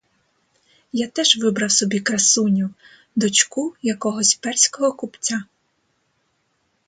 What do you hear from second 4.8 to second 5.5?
купця.